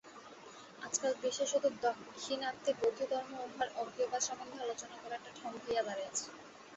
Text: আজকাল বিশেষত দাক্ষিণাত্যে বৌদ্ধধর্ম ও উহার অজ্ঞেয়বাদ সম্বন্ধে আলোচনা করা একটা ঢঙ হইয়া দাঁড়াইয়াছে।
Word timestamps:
আজকাল 0.81 1.13
বিশেষত 1.21 1.63
দাক্ষিণাত্যে 1.81 2.71
বৌদ্ধধর্ম 2.79 3.31
ও 3.35 3.45
উহার 3.47 3.69
অজ্ঞেয়বাদ 3.81 4.21
সম্বন্ধে 4.21 4.57
আলোচনা 4.59 4.95
করা 4.97 5.15
একটা 5.17 5.31
ঢঙ 5.37 5.53
হইয়া 5.63 5.83
দাঁড়াইয়াছে। 5.83 6.25